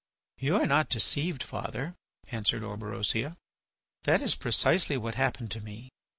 [0.39, 1.93] "You are not deceived, father,"
[2.31, 3.37] answered Orberosia.
[4.05, 5.91] "That is precisely what happened to me.